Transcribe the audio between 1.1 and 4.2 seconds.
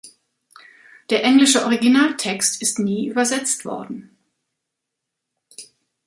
Der englische Originaltext ist nie übersetzt worden.